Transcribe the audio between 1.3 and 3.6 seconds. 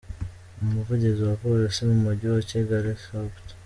Polisi mu mujyi wa Kigali, Supt.